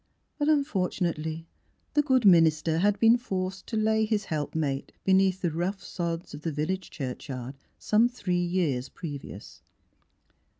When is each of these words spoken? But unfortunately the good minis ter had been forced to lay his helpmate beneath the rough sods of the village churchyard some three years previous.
But 0.39 0.49
unfortunately 0.49 1.47
the 1.93 2.01
good 2.01 2.23
minis 2.23 2.63
ter 2.63 2.79
had 2.79 2.99
been 2.99 3.17
forced 3.17 3.67
to 3.67 3.77
lay 3.77 4.03
his 4.05 4.25
helpmate 4.25 4.93
beneath 5.03 5.41
the 5.43 5.51
rough 5.51 5.83
sods 5.83 6.33
of 6.33 6.41
the 6.41 6.51
village 6.51 6.89
churchyard 6.89 7.53
some 7.77 8.09
three 8.09 8.43
years 8.43 8.89
previous. 8.89 9.61